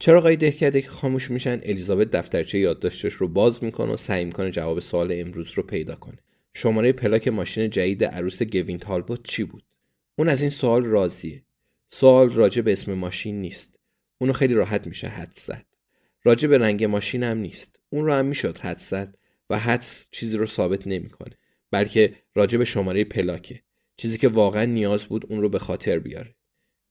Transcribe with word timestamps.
چرا 0.00 0.18
آقای 0.18 0.36
دهکده 0.36 0.82
که 0.82 0.88
خاموش 0.88 1.30
میشن؟ 1.30 1.60
الیزابت 1.62 2.10
دفترچه 2.10 2.58
یادداشتش 2.58 3.12
رو 3.12 3.28
باز 3.28 3.64
می‌کنه 3.64 3.92
و 3.92 3.96
سعی 3.96 4.24
می‌کنه 4.24 4.50
جواب 4.50 4.80
سوال 4.80 5.12
امروز 5.12 5.50
رو 5.54 5.62
پیدا 5.62 5.94
کنه. 5.94 6.18
شماره 6.54 6.92
پلاک 6.92 7.28
ماشین 7.28 7.70
جدید 7.70 8.04
عروس 8.04 8.42
گوین 8.42 8.78
تالبوت 8.78 9.28
چی 9.28 9.44
بود؟ 9.44 9.62
اون 10.18 10.28
از 10.28 10.40
این 10.40 10.50
سوال 10.50 10.84
راضیه. 10.84 11.42
سوال 11.90 12.32
راجع 12.32 12.62
به 12.62 12.72
اسم 12.72 12.94
ماشین 12.94 13.40
نیست. 13.40 13.78
اونو 14.18 14.32
خیلی 14.32 14.54
راحت 14.54 14.86
میشه 14.86 15.08
حدس 15.08 15.46
زد. 15.46 15.64
راجع 16.24 16.48
به 16.48 16.58
رنگ 16.58 16.84
ماشین 16.84 17.22
هم 17.22 17.38
نیست. 17.38 17.78
اون 17.90 18.04
رو 18.04 18.12
هم 18.12 18.26
می‌شد 18.26 18.58
حدس 18.58 18.90
زد 18.90 19.18
و 19.50 19.58
حدس 19.58 20.08
چیزی 20.10 20.36
رو 20.36 20.46
ثابت 20.46 20.86
نمی‌کنه. 20.86 21.32
بلکه 21.70 22.14
راجع 22.34 22.58
به 22.58 22.64
شماره 22.64 23.04
پلاکه. 23.04 23.60
چیزی 23.96 24.18
که 24.18 24.28
واقعا 24.28 24.64
نیاز 24.64 25.04
بود 25.04 25.26
اون 25.28 25.42
رو 25.42 25.48
به 25.48 25.58
خاطر 25.58 25.98
بیاره. 25.98 26.34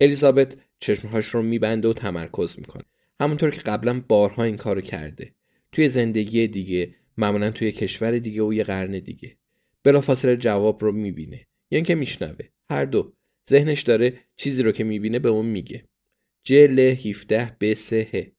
الیزابت 0.02 0.56
چشمهاش 0.80 1.28
رو 1.28 1.42
میبنده 1.42 1.88
و 1.88 1.94
تمرکز 1.94 2.60
می‌کنه. 2.60 2.84
همونطور 3.22 3.50
که 3.50 3.62
قبلا 3.62 4.04
بارها 4.08 4.44
این 4.44 4.58
کارو 4.58 4.82
کرده. 4.82 5.34
توی 5.72 5.90
زندگی 5.90 6.48
دیگه 6.48 6.96
معمولا 7.18 7.52
توی 7.52 7.72
کشور 7.72 8.20
دیگه 8.20 8.44
و 8.44 8.54
یه 8.54 8.64
قرن 8.64 9.00
دیگه. 9.00 9.38
بلافاصله 9.84 10.38
جواب 10.38 10.84
رو 10.84 10.92
می‌بینه. 10.92 11.48
یا 11.72 11.78
اینکه 11.78 11.96
میشنوه. 11.96 12.46
هر 12.70 12.86
دو. 12.86 13.14
ذهنش 13.50 13.82
داره 13.82 14.14
چیزی 14.36 14.64
رو 14.64 14.72
که 14.72 14.84
می‌بینه 14.84 15.20
به 15.20 15.30
اون 15.30 15.46
میگه. 15.46 15.84
جل 16.44 16.80
17 16.80 17.56
ب 17.60 17.74
3 17.74 18.08
ه. 18.14 18.32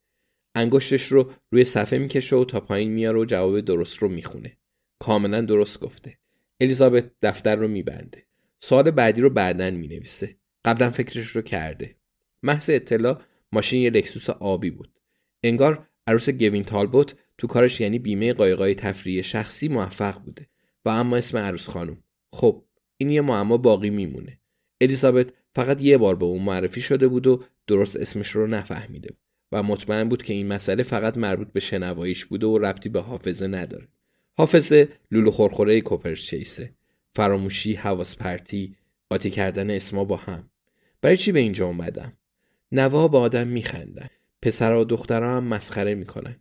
انگشتش 0.55 1.07
رو 1.07 1.33
روی 1.51 1.65
صفحه 1.65 1.99
می‌کشه 1.99 2.37
و 2.37 2.45
تا 2.45 2.61
پایین 2.61 2.91
میاره 2.91 3.19
و 3.19 3.25
جواب 3.25 3.61
درست 3.61 3.97
رو 3.99 4.09
می‌خونه. 4.09 4.57
کاملا 4.99 5.41
درست 5.41 5.81
گفته. 5.81 6.19
الیزابت 6.61 7.11
دفتر 7.23 7.57
رو 7.57 7.69
میبنده. 7.69 8.27
سوال 8.61 8.91
بعدی 8.91 9.21
رو 9.21 9.31
بعدا 9.31 9.71
می‌نویسه. 9.71 10.37
قبلا 10.65 10.91
فکرش 10.91 11.27
رو 11.27 11.43
کرده. 11.43 11.97
محض 12.43 12.71
اطلاع 12.71 13.23
ماشین 13.53 13.83
یه 13.83 13.91
لکسوس 13.91 14.31
آبی 14.31 14.71
بود. 14.71 14.91
انگار 15.43 15.89
عروس 16.07 16.31
گوین 16.31 16.65
تالبوت 16.65 17.15
تو 17.39 17.47
کارش 17.47 17.81
یعنی 17.81 17.99
بیمه 17.99 18.33
قایقای 18.33 18.75
تفریحی 18.75 19.23
شخصی 19.23 19.69
موفق 19.69 20.23
بوده 20.23 20.47
و 20.85 20.89
اما 20.89 21.17
اسم 21.17 21.39
عروس 21.39 21.69
خانم. 21.69 22.03
خب 22.33 22.65
این 22.97 23.11
یه 23.11 23.21
معما 23.21 23.57
باقی 23.57 23.91
میمونه. 23.91 24.41
الیزابت 24.81 25.33
فقط 25.55 25.83
یه 25.83 25.99
بار 25.99 26.17
به 26.17 26.25
اون 26.25 26.43
معرفی 26.43 26.81
شده 26.81 27.09
بود 27.09 27.27
و 27.27 27.45
درست 27.67 27.97
اسمش 27.97 28.31
رو 28.31 28.47
نفهمیده 28.47 29.15
و 29.53 29.63
مطمئن 29.63 30.09
بود 30.09 30.23
که 30.23 30.35
این 30.35 30.47
مسئله 30.47 30.83
فقط 30.83 31.17
مربوط 31.17 31.53
به 31.53 31.61
شنواییش 31.61 32.25
بوده 32.25 32.47
و 32.47 32.59
ربطی 32.59 32.89
به 32.89 33.01
حافظه 33.01 33.47
نداره. 33.47 33.89
حافظه 34.37 34.89
لولو 35.11 35.31
خورخوره 35.31 35.81
کوپرچیسه. 35.81 36.75
فراموشی 37.15 37.75
حواس 37.75 38.17
پرتی 38.17 38.77
قاطی 39.11 39.31
کردن 39.31 39.71
اسما 39.71 40.05
با 40.05 40.17
هم. 40.17 40.51
برای 41.01 41.17
چی 41.17 41.33
به 41.33 41.41
اینجا 41.41 41.67
اومدم؟ 41.67 42.13
نوها 42.73 43.09
با 43.09 43.21
آدم 43.21 43.49
میخندن. 43.49 44.09
پسرها 44.43 44.81
و 44.81 44.85
دخترها 44.85 45.37
هم 45.37 45.45
مسخره 45.45 45.95
می‌کنن. 45.95 46.37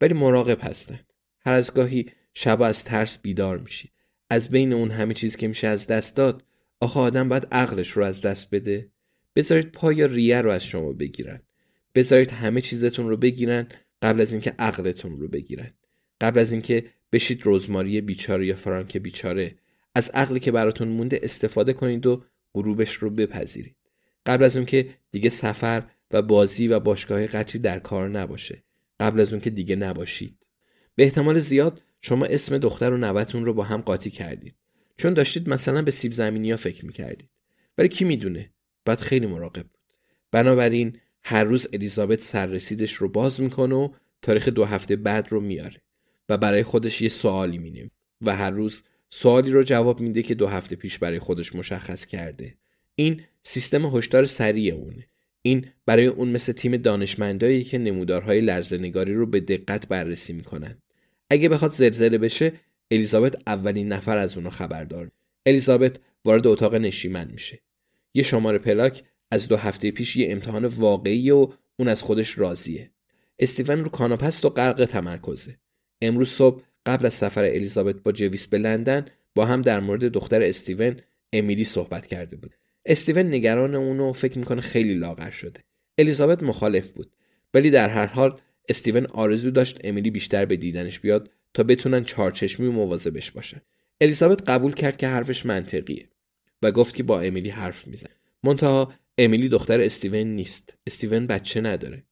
ولی 0.00 0.14
مراقب 0.14 0.58
هستن. 0.62 1.00
هر 1.40 1.52
از 1.52 1.74
گاهی 1.74 2.10
شب 2.34 2.62
از 2.62 2.84
ترس 2.84 3.18
بیدار 3.18 3.58
میشید 3.58 3.92
از 4.30 4.50
بین 4.50 4.72
اون 4.72 4.90
همه 4.90 5.14
چیز 5.14 5.36
که 5.36 5.48
میشه 5.48 5.66
از 5.66 5.86
دست 5.86 6.16
داد 6.16 6.44
آخه 6.80 7.00
آدم 7.00 7.28
باید 7.28 7.48
عقلش 7.52 7.90
رو 7.90 8.04
از 8.04 8.22
دست 8.22 8.50
بده. 8.50 8.90
بذارید 9.36 9.72
پا 9.72 9.92
یا 9.92 10.06
ریه 10.06 10.40
رو 10.40 10.50
از 10.50 10.64
شما 10.64 10.92
بگیرن. 10.92 11.40
بذارید 11.94 12.30
همه 12.30 12.60
چیزتون 12.60 13.08
رو 13.08 13.16
بگیرن 13.16 13.68
قبل 14.02 14.20
از 14.20 14.32
اینکه 14.32 14.54
عقلتون 14.58 15.20
رو 15.20 15.28
بگیرن. 15.28 15.70
قبل 16.20 16.38
از 16.38 16.52
اینکه 16.52 16.84
بشید 17.12 17.42
رزماری 17.44 18.00
بیچاره 18.00 18.46
یا 18.46 18.54
فرانک 18.54 18.96
بیچاره. 18.96 19.54
از 19.94 20.10
عقلی 20.10 20.40
که 20.40 20.52
براتون 20.52 20.88
مونده 20.88 21.20
استفاده 21.22 21.72
کنید 21.72 22.06
و 22.06 22.24
غروبش 22.54 22.94
رو 22.94 23.10
بپذیرید. 23.10 23.76
قبل 24.26 24.44
از 24.44 24.56
اون 24.56 24.66
که 24.66 24.88
دیگه 25.10 25.28
سفر 25.28 25.82
و 26.10 26.22
بازی 26.22 26.68
و 26.68 26.80
باشگاه 26.80 27.26
قطری 27.26 27.58
در 27.58 27.78
کار 27.78 28.08
نباشه. 28.08 28.62
قبل 29.00 29.20
از 29.20 29.32
اون 29.32 29.40
که 29.40 29.50
دیگه 29.50 29.76
نباشید. 29.76 30.46
به 30.94 31.04
احتمال 31.04 31.38
زیاد 31.38 31.82
شما 32.00 32.24
اسم 32.24 32.58
دختر 32.58 32.90
و 32.90 32.96
نوتون 32.96 33.44
رو 33.44 33.54
با 33.54 33.62
هم 33.62 33.80
قاطی 33.80 34.10
کردید. 34.10 34.54
چون 34.96 35.14
داشتید 35.14 35.48
مثلا 35.48 35.82
به 35.82 35.90
سیب 35.90 36.12
زمینی 36.12 36.50
ها 36.50 36.56
فکر 36.56 36.86
می‌کردید. 36.86 37.30
ولی 37.78 37.88
کی 37.88 38.04
می‌دونه؟ 38.04 38.50
باید 38.86 39.00
خیلی 39.00 39.26
مراقب 39.26 39.62
بود. 39.62 39.78
بنابراین 40.30 40.98
هر 41.24 41.44
روز 41.44 41.66
الیزابت 41.72 42.20
سررسیدش 42.20 42.92
رو 42.92 43.08
باز 43.08 43.40
می‌کنه 43.40 43.74
و 43.74 43.88
تاریخ 44.22 44.48
دو 44.48 44.64
هفته 44.64 44.96
بعد 44.96 45.32
رو 45.32 45.40
میاره 45.40 45.82
و 46.28 46.36
برای 46.36 46.62
خودش 46.62 47.02
یه 47.02 47.08
سوالی 47.08 47.58
مینیم 47.58 47.90
و 48.20 48.36
هر 48.36 48.50
روز 48.50 48.82
سوالی 49.10 49.50
رو 49.50 49.62
جواب 49.62 50.00
میده 50.00 50.22
که 50.22 50.34
دو 50.34 50.46
هفته 50.46 50.76
پیش 50.76 50.98
برای 50.98 51.18
خودش 51.18 51.54
مشخص 51.54 52.06
کرده. 52.06 52.54
این 52.96 53.22
سیستم 53.42 53.96
هشدار 53.96 54.24
سریع 54.24 54.74
اونه. 54.74 55.06
این 55.42 55.66
برای 55.86 56.06
اون 56.06 56.28
مثل 56.28 56.52
تیم 56.52 56.76
دانشمندایی 56.76 57.64
که 57.64 57.78
نمودارهای 57.78 58.40
لرزهنگاری 58.40 59.14
رو 59.14 59.26
به 59.26 59.40
دقت 59.40 59.88
بررسی 59.88 60.32
می‌کنن 60.32 60.78
اگه 61.30 61.48
بخواد 61.48 61.72
زلزله 61.72 62.18
بشه 62.18 62.52
الیزابت 62.90 63.42
اولین 63.46 63.88
نفر 63.88 64.16
از 64.16 64.36
اونو 64.36 64.50
خبردار 64.50 65.10
الیزابت 65.46 65.96
وارد 66.24 66.46
اتاق 66.46 66.74
نشیمن 66.74 67.28
میشه. 67.32 67.60
یه 68.14 68.22
شماره 68.22 68.58
پلاک 68.58 69.04
از 69.30 69.48
دو 69.48 69.56
هفته 69.56 69.90
پیش 69.90 70.16
یه 70.16 70.32
امتحان 70.32 70.64
واقعی 70.64 71.30
و 71.30 71.48
اون 71.76 71.88
از 71.88 72.02
خودش 72.02 72.38
راضیه. 72.38 72.90
استیون 73.38 73.84
رو 73.84 73.88
کاناپست 73.88 74.44
و 74.44 74.48
غرق 74.48 74.84
تمرکزه. 74.84 75.56
امروز 76.02 76.28
صبح 76.28 76.62
قبل 76.86 77.06
از 77.06 77.14
سفر 77.14 77.44
الیزابت 77.44 77.96
با 77.96 78.12
جویس 78.12 78.46
به 78.46 78.58
لندن 78.58 79.06
با 79.34 79.46
هم 79.46 79.62
در 79.62 79.80
مورد 79.80 80.04
دختر 80.04 80.42
استیون 80.42 81.00
امیلی 81.32 81.64
صحبت 81.64 82.06
کرده 82.06 82.36
بود. 82.36 82.54
استیون 82.86 83.26
نگران 83.26 83.74
اونو 83.74 84.12
فکر 84.12 84.38
می‌کنه 84.38 84.60
خیلی 84.60 84.94
لاغر 84.94 85.30
شده. 85.30 85.60
الیزابت 85.98 86.42
مخالف 86.42 86.92
بود. 86.92 87.10
ولی 87.54 87.70
در 87.70 87.88
هر 87.88 88.06
حال 88.06 88.40
استیون 88.68 89.06
آرزو 89.06 89.50
داشت 89.50 89.80
امیلی 89.84 90.10
بیشتر 90.10 90.44
به 90.44 90.56
دیدنش 90.56 91.00
بیاد 91.00 91.30
تا 91.54 91.62
بتونن 91.62 92.04
چهارچشمی 92.04 92.66
و 92.66 92.72
مواظبش 92.72 93.30
باشن. 93.30 93.60
الیزابت 94.00 94.48
قبول 94.48 94.72
کرد 94.74 94.96
که 94.96 95.08
حرفش 95.08 95.46
منطقیه 95.46 96.08
و 96.62 96.72
گفت 96.72 96.94
که 96.94 97.02
با 97.02 97.20
امیلی 97.20 97.50
حرف 97.50 97.86
میزن 97.88 98.10
منتها 98.44 98.92
امیلی 99.18 99.48
دختر 99.48 99.80
استیون 99.80 100.26
نیست. 100.26 100.74
استیون 100.86 101.26
بچه 101.26 101.60
نداره. 101.60 102.02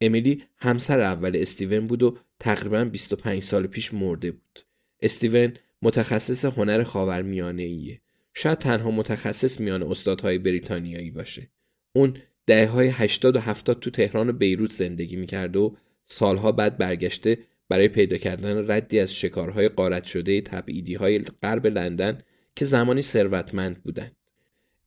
امیلی 0.00 0.44
همسر 0.56 1.00
اول 1.00 1.36
استیون 1.36 1.86
بود 1.86 2.02
و 2.02 2.18
تقریبا 2.40 2.84
25 2.84 3.42
سال 3.42 3.66
پیش 3.66 3.94
مرده 3.94 4.30
بود. 4.30 4.64
استیون 5.02 5.54
متخصص 5.82 6.44
هنر 6.44 6.82
خاورمیانه 6.82 7.62
ایه 7.62 8.00
شاید 8.34 8.58
تنها 8.58 8.90
متخصص 8.90 9.60
میان 9.60 9.82
استادهای 9.82 10.38
بریتانیایی 10.38 11.10
باشه 11.10 11.50
اون 11.92 12.16
دهه 12.46 12.68
های 12.68 12.88
80 12.88 13.36
و 13.36 13.40
70 13.40 13.80
تو 13.80 13.90
تهران 13.90 14.28
و 14.28 14.32
بیروت 14.32 14.72
زندگی 14.72 15.16
می‌کرد 15.16 15.56
و 15.56 15.76
سالها 16.06 16.52
بعد 16.52 16.78
برگشته 16.78 17.38
برای 17.68 17.88
پیدا 17.88 18.16
کردن 18.16 18.70
ردی 18.70 19.00
از 19.00 19.14
شکارهای 19.14 19.68
قارت 19.68 20.04
شده 20.04 20.40
تبعیدی 20.40 20.94
های 20.94 21.18
غرب 21.18 21.66
لندن 21.66 22.22
که 22.56 22.64
زمانی 22.64 23.02
ثروتمند 23.02 23.82
بودند. 23.82 24.16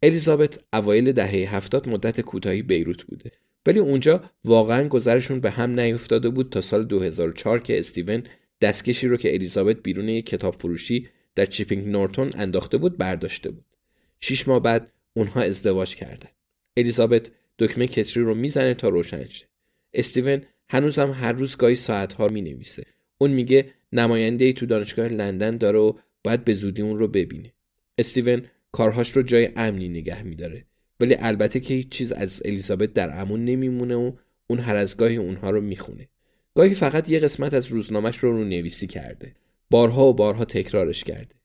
الیزابت 0.04 0.60
اوایل 0.74 1.12
دهه 1.12 1.56
هفتاد 1.56 1.90
مدت 1.90 2.22
کوتاهی 2.22 2.62
بیروت 2.62 3.04
بوده 3.04 3.32
ولی 3.66 3.80
اونجا 3.80 4.24
واقعا 4.46 4.88
گذرشون 4.88 5.40
به 5.40 5.52
هم 5.52 5.80
نیفتاده 5.80 6.30
بود 6.30 6.50
تا 6.50 6.62
سال 6.62 6.86
2004 6.86 7.60
که 7.60 7.80
استیون 7.80 8.24
دستکشی 8.62 9.08
رو 9.08 9.18
که 9.18 9.34
الیزابت 9.34 9.78
بیرون 9.84 10.10
یک 10.10 10.26
کتاب 10.26 10.56
فروشی 10.56 11.10
در 11.36 11.46
چیپینگ 11.46 11.88
نورتون 11.88 12.32
انداخته 12.36 12.78
بود 12.78 12.98
برداشته 12.98 13.52
بود. 13.52 13.66
شیش 14.20 14.48
ماه 14.48 14.60
بعد 14.60 14.92
اونها 15.14 15.42
ازدواج 15.42 15.96
کردن. 15.96 16.30
الیزابت 16.78 17.32
دکمه 17.60 17.88
کتری 17.88 18.24
رو 18.24 18.36
می‌زنه 18.36 18.74
تا 18.74 18.90
روشن 18.90 19.28
شه. 19.28 19.46
استیون 19.94 20.42
هنوزم 20.70 21.12
هر 21.12 21.32
روز 21.32 21.58
گاهی 21.58 21.76
ساعتها 21.76 22.28
می 22.28 22.42
نویسه. 22.42 22.84
اون 23.18 23.32
میگه 23.32 23.74
نماینده 23.94 24.46
ای 24.46 24.54
تو 24.54 24.66
دانشگاه 24.66 25.08
لندن 25.08 25.58
داره 25.58 25.80
و 25.80 25.94
باید 26.24 26.46
به 26.46 26.54
زودی 26.54 26.82
اون 26.82 27.00
رو 27.00 27.08
ببینه. 27.08 27.54
استیون 27.98 28.46
کارهاش 28.72 29.12
رو 29.12 29.22
جای 29.22 29.50
امنی 29.56 29.90
نگه 29.90 30.24
میداره. 30.24 30.66
ولی 31.00 31.16
البته 31.20 31.60
که 31.60 31.74
هیچ 31.74 31.90
چیز 31.90 32.12
از 32.12 32.42
الیزابت 32.46 32.94
در 32.94 33.22
امون 33.22 33.46
نمیمونه 33.46 33.96
و 33.96 34.12
اون 34.48 34.60
هر 34.60 34.76
از 34.76 34.98
گاهی 34.98 35.16
اونها 35.16 35.50
رو 35.50 35.62
می‌خونه. 35.62 36.08
گاهی 36.56 36.74
فقط 36.74 37.10
یه 37.10 37.20
قسمت 37.20 37.54
از 37.54 37.68
روزنامهش 37.68 38.18
رو 38.18 38.32
رو 38.32 38.44
نویسی 38.44 38.88
کرده. 38.88 39.36
بارها 39.72 40.06
و 40.06 40.14
بارها 40.14 40.46
تکرارش 40.46 41.04
کرده. 41.04 41.36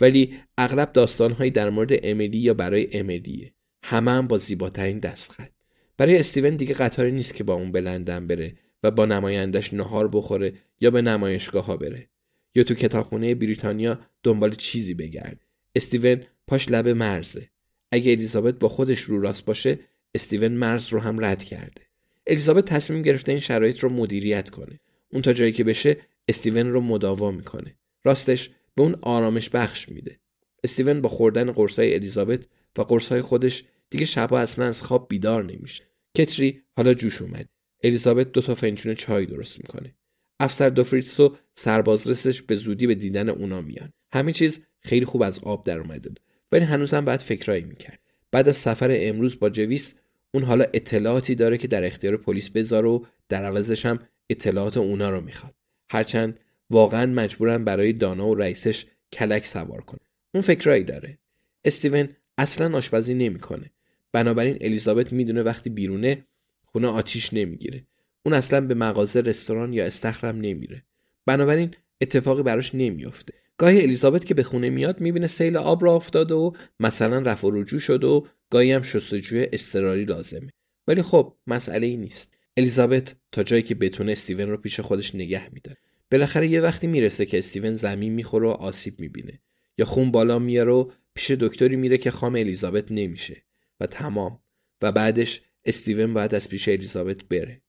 ولی 0.00 0.34
اغلب 0.58 0.92
داستانهایی 0.92 1.50
در 1.50 1.70
مورد 1.70 1.90
امیلی 2.02 2.38
یا 2.38 2.54
برای 2.54 2.88
امیلیه. 2.92 3.52
همه 3.82 4.10
هم 4.10 4.26
با 4.26 4.38
زیباترین 4.38 4.98
دستخط. 4.98 5.50
برای 5.96 6.18
استیون 6.18 6.56
دیگه 6.56 6.74
قطاری 6.74 7.12
نیست 7.12 7.34
که 7.34 7.44
با 7.44 7.54
اون 7.54 7.72
به 7.72 7.80
لندن 7.80 8.26
بره 8.26 8.54
و 8.82 8.90
با 8.90 9.06
نمایندش 9.06 9.74
نهار 9.74 10.08
بخوره 10.08 10.52
یا 10.80 10.90
به 10.90 11.02
نمایشگاه 11.02 11.64
ها 11.64 11.76
بره 11.76 12.08
یا 12.54 12.64
تو 12.64 12.74
کتابخونه 12.74 13.34
بریتانیا 13.34 14.00
دنبال 14.22 14.54
چیزی 14.54 14.94
بگرد 14.94 15.40
استیون 15.74 16.22
پاش 16.46 16.68
لب 16.70 16.88
مرزه 16.88 17.48
اگه 17.92 18.12
الیزابت 18.12 18.54
با 18.54 18.68
خودش 18.68 19.00
رو 19.00 19.20
راست 19.20 19.44
باشه 19.44 19.78
استیون 20.14 20.52
مرز 20.52 20.88
رو 20.88 21.00
هم 21.00 21.24
رد 21.24 21.42
کرده 21.42 21.82
الیزابت 22.26 22.64
تصمیم 22.64 23.02
گرفته 23.02 23.32
این 23.32 23.40
شرایط 23.40 23.78
رو 23.78 23.88
مدیریت 23.88 24.50
کنه 24.50 24.80
اون 25.12 25.22
تا 25.22 25.32
جایی 25.32 25.52
که 25.52 25.64
بشه 25.64 25.96
استیون 26.28 26.72
رو 26.72 26.80
مداوا 26.80 27.30
می‌کنه. 27.30 27.76
راستش 28.04 28.50
به 28.74 28.82
اون 28.82 28.96
آرامش 29.02 29.50
بخش 29.50 29.88
میده. 29.88 30.20
استیون 30.64 31.00
با 31.00 31.08
خوردن 31.08 31.52
قرصای 31.52 31.94
الیزابت 31.94 32.40
و 32.78 32.82
قرصای 32.82 33.20
خودش 33.20 33.64
دیگه 33.90 34.04
شبا 34.04 34.40
اصلا 34.40 34.64
از 34.64 34.82
خواب 34.82 35.08
بیدار 35.08 35.44
نمیشه. 35.44 35.84
کتری 36.16 36.62
حالا 36.76 36.94
جوش 36.94 37.22
اومد. 37.22 37.48
الیزابت 37.84 38.32
دو 38.32 38.40
تا 38.40 38.54
فنجون 38.54 38.94
چای 38.94 39.26
درست 39.26 39.58
می‌کنه. 39.58 39.94
افسر 40.40 40.68
دوفریتس 40.68 41.20
و 41.20 41.36
سربازرسش 41.54 42.42
به 42.42 42.56
زودی 42.56 42.86
به 42.86 42.94
دیدن 42.94 43.28
اونا 43.28 43.60
میان. 43.60 43.92
همه 44.12 44.32
چیز 44.32 44.60
خیلی 44.80 45.04
خوب 45.04 45.22
از 45.22 45.38
آب 45.38 45.64
در 45.64 45.78
اومده 45.78 46.08
بود. 46.08 46.20
ولی 46.52 46.64
هنوزم 46.64 47.04
باید 47.04 47.20
فکرایی 47.20 47.64
می‌کرد. 47.64 48.00
بعد 48.32 48.48
از 48.48 48.56
سفر 48.56 48.88
امروز 49.00 49.38
با 49.38 49.50
جویس 49.50 49.94
اون 50.34 50.44
حالا 50.44 50.64
اطلاعاتی 50.74 51.34
داره 51.34 51.58
که 51.58 51.68
در 51.68 51.84
اختیار 51.84 52.16
پلیس 52.16 52.50
بذاره 52.50 52.88
و 52.88 53.04
در 53.28 53.44
عوضش 53.44 53.86
هم 53.86 53.98
اطلاعات 54.30 54.76
اونا 54.76 55.10
رو 55.10 55.20
می‌خواد. 55.20 55.54
هرچند 55.90 56.40
واقعا 56.70 57.06
مجبورن 57.06 57.64
برای 57.64 57.92
دانا 57.92 58.28
و 58.28 58.34
رئیسش 58.34 58.86
کلک 59.12 59.46
سوار 59.46 59.80
کنه 59.80 60.00
اون 60.34 60.42
فکرایی 60.42 60.84
داره. 60.84 61.18
استیون 61.64 62.08
اصلا 62.38 62.76
آشپزی 62.76 63.14
نمی‌کنه. 63.14 63.70
بنابراین 64.12 64.58
الیزابت 64.60 65.12
می‌دونه 65.12 65.42
وقتی 65.42 65.70
بیرونه 65.70 66.24
خونه 66.64 66.88
آتیش 66.88 67.32
نمی‌گیره. 67.32 67.84
اون 68.22 68.34
اصلا 68.34 68.60
به 68.60 68.74
مغازه 68.74 69.20
رستوران 69.20 69.72
یا 69.72 69.86
استخرم 69.86 70.36
نمیره. 70.36 70.82
بنابراین 71.26 71.74
اتفاقی 72.00 72.42
براش 72.42 72.74
نمیافته. 72.74 73.34
گاهی 73.58 73.82
الیزابت 73.82 74.24
که 74.24 74.34
به 74.34 74.42
خونه 74.42 74.70
میاد 74.70 75.00
می‌بینه 75.00 75.26
سیل 75.26 75.56
آب 75.56 75.84
را 75.84 75.94
افتاده 75.94 76.34
و 76.34 76.52
مثلا 76.80 77.18
رفع 77.18 77.48
رجوع 77.52 77.80
شده 77.80 78.06
و 78.06 78.26
گاهی 78.50 78.72
هم 78.72 78.82
شستشوی 78.82 79.48
اضطراری 79.52 80.04
لازمه. 80.04 80.50
ولی 80.88 81.02
خب 81.02 81.34
مسئله 81.46 81.86
ای 81.86 81.96
نیست. 81.96 82.35
الیزابت 82.56 83.16
تا 83.32 83.42
جایی 83.42 83.62
که 83.62 83.74
بتونه 83.74 84.12
استیون 84.12 84.50
رو 84.50 84.56
پیش 84.56 84.80
خودش 84.80 85.14
نگه 85.14 85.54
میداره. 85.54 85.78
بالاخره 86.10 86.48
یه 86.48 86.60
وقتی 86.60 86.86
می‌رسه 86.86 87.26
که 87.26 87.38
استیون 87.38 87.72
زمین 87.72 88.12
می‌خوره 88.12 88.48
و 88.48 88.50
آسیب 88.50 89.00
می‌بینه 89.00 89.40
یا 89.78 89.86
خون 89.86 90.10
بالا 90.10 90.38
میاره 90.38 90.72
و 90.72 90.90
پیش 91.14 91.30
دکتری 91.30 91.76
میره 91.76 91.98
که 91.98 92.10
خام 92.10 92.34
الیزابت 92.34 92.84
نمیشه 92.90 93.42
و 93.80 93.86
تمام. 93.86 94.40
و 94.82 94.92
بعدش 94.92 95.42
استیون 95.64 96.14
باید 96.14 96.34
از 96.34 96.48
پیش 96.48 96.68
الیزابت 96.68 97.24
بره. 97.24 97.62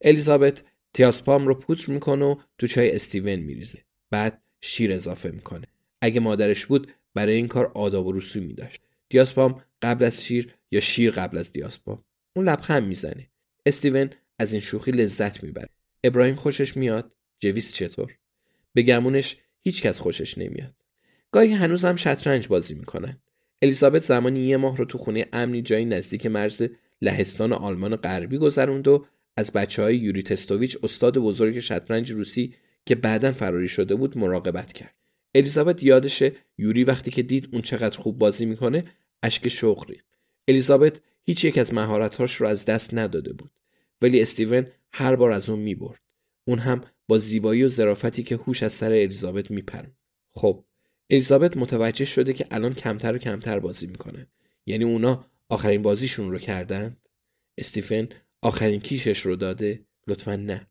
الیزابت 0.00 0.62
تیاسپام 0.94 1.48
رو 1.48 1.54
پودر 1.54 1.90
می‌کنه 1.90 2.24
و 2.24 2.36
تو 2.58 2.66
چای 2.66 2.94
استیون 2.94 3.36
میریزه. 3.36 3.78
بعد 4.10 4.42
شیر 4.60 4.92
اضافه 4.92 5.30
می‌کنه. 5.30 5.66
اگه 6.00 6.20
مادرش 6.20 6.66
بود 6.66 6.92
برای 7.14 7.34
این 7.34 7.48
کار 7.48 7.66
آداب 7.66 8.06
و 8.06 8.12
رسومی 8.12 8.54
داشت 8.54 8.80
دیاسپام 9.08 9.62
قبل 9.82 10.04
از 10.04 10.24
شیر 10.24 10.54
یا 10.70 10.80
شیر 10.80 11.10
قبل 11.10 11.38
از 11.38 11.52
دیاسپام 11.52 12.04
اون 12.36 12.48
لبخند 12.48 12.82
می‌زنه. 12.82 13.30
استیون 13.66 14.10
از 14.42 14.52
این 14.52 14.60
شوخی 14.60 14.90
لذت 14.90 15.42
می‌بره. 15.42 15.68
ابراهیم 16.04 16.34
خوشش 16.34 16.76
میاد؟ 16.76 17.12
جویس 17.40 17.72
چطور؟ 17.72 18.16
به 18.74 18.82
گمونش 18.82 19.36
هیچکس 19.60 19.98
خوشش 19.98 20.38
نمیاد. 20.38 20.74
گاهی 21.30 21.52
هنوز 21.52 21.84
هم 21.84 21.96
شطرنج 21.96 22.48
بازی 22.48 22.74
می‌کنن. 22.74 23.18
الیزابت 23.62 24.02
زمانی 24.02 24.40
یه 24.40 24.56
ماه 24.56 24.76
رو 24.76 24.84
تو 24.84 24.98
خونه 24.98 25.26
امنی 25.32 25.62
جایی 25.62 25.84
نزدیک 25.84 26.26
مرز 26.26 26.62
لهستان 27.02 27.52
آلمان 27.52 27.96
غربی 27.96 28.38
گذروند 28.38 28.88
و 28.88 29.06
از 29.36 29.52
بچه 29.52 29.82
های 29.82 29.96
یوری 29.96 30.22
تستوویچ 30.22 30.78
استاد 30.82 31.18
بزرگ 31.18 31.60
شطرنج 31.60 32.10
روسی 32.10 32.54
که 32.86 32.94
بعدا 32.94 33.32
فراری 33.32 33.68
شده 33.68 33.94
بود 33.94 34.18
مراقبت 34.18 34.72
کرد. 34.72 34.94
الیزابت 35.34 35.82
یادشه 35.82 36.32
یوری 36.58 36.84
وقتی 36.84 37.10
که 37.10 37.22
دید 37.22 37.48
اون 37.52 37.62
چقدر 37.62 37.98
خوب 37.98 38.18
بازی 38.18 38.46
می‌کنه 38.46 38.84
اشک 39.22 39.48
شوق 39.48 39.90
ریخت. 39.90 40.06
الیزابت 40.48 41.00
هیچ 41.24 41.44
یک 41.44 41.58
از 41.58 41.74
مهارتهاش 41.74 42.34
رو 42.34 42.46
از 42.46 42.64
دست 42.64 42.94
نداده 42.94 43.32
بود. 43.32 43.50
ولی 44.02 44.20
استیون 44.20 44.66
هر 44.92 45.16
بار 45.16 45.30
از 45.30 45.50
اون 45.50 45.58
می‌برد. 45.58 46.00
اون 46.44 46.58
هم 46.58 46.84
با 47.08 47.18
زیبایی 47.18 47.62
و 47.62 47.68
ظرافتی 47.68 48.22
که 48.22 48.36
هوش 48.36 48.62
از 48.62 48.72
سر 48.72 48.92
الیزابت 48.92 49.50
میپرد 49.50 49.92
خب 50.34 50.64
الیزابت 51.10 51.56
متوجه 51.56 52.04
شده 52.04 52.32
که 52.32 52.46
الان 52.50 52.74
کمتر 52.74 53.14
و 53.14 53.18
کمتر 53.18 53.58
بازی 53.58 53.86
می‌کنه. 53.86 54.26
یعنی 54.66 54.84
اونا 54.84 55.26
آخرین 55.48 55.82
بازیشون 55.82 56.30
رو 56.30 56.38
کردن؟ 56.38 56.96
استیفن 57.58 58.08
آخرین 58.42 58.80
کیشش 58.80 59.20
رو 59.20 59.36
داده؟ 59.36 59.80
لطفا 60.06 60.36
نه. 60.36 60.66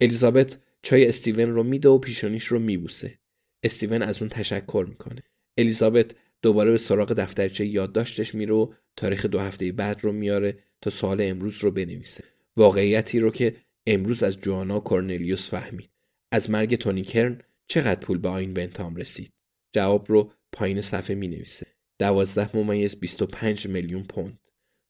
الیزابت 0.00 0.58
چای 0.82 1.08
استیون 1.08 1.50
رو 1.50 1.62
میده 1.62 1.88
و 1.88 1.98
پیشونیش 1.98 2.44
رو 2.44 2.58
میبوسه. 2.58 3.18
استیون 3.62 4.02
از 4.02 4.22
اون 4.22 4.28
تشکر 4.28 4.86
می‌کنه. 4.88 5.22
الیزابت 5.58 6.14
دوباره 6.42 6.70
به 6.70 6.78
سراغ 6.78 7.12
دفترچه 7.12 7.66
یادداشتش 7.66 8.34
میره 8.34 8.54
و 8.54 8.72
تاریخ 8.96 9.26
دو 9.26 9.38
هفته 9.38 9.72
بعد 9.72 10.04
رو 10.04 10.12
میاره 10.12 10.58
تا 10.80 10.90
سال 10.90 11.20
امروز 11.20 11.58
رو 11.58 11.70
بنویسه. 11.70 12.24
واقعیتی 12.56 13.20
رو 13.20 13.30
که 13.30 13.56
امروز 13.86 14.22
از 14.22 14.40
جوانا 14.40 14.80
کورنلیوس 14.80 15.50
فهمید. 15.50 15.90
از 16.32 16.50
مرگ 16.50 16.76
تونی 16.76 17.02
کرن 17.02 17.40
چقدر 17.68 18.00
پول 18.00 18.18
به 18.18 18.28
آین 18.28 18.50
ونتام 18.50 18.96
رسید؟ 18.96 19.32
جواب 19.72 20.06
رو 20.08 20.32
پایین 20.52 20.80
صفحه 20.80 21.16
می 21.16 21.28
نویسه 21.28 21.66
دوازده 21.98 22.56
ممیز 22.56 23.00
25 23.00 23.66
میلیون 23.66 24.02
پوند 24.02 24.38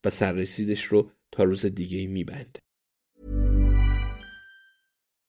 و 0.05 0.11
سررسیدش 0.11 0.85
رو 0.85 1.11
تا 1.33 1.45
روز 1.45 1.67
دیگه 1.67 2.07
می 2.07 2.25
بنده. 2.25 2.61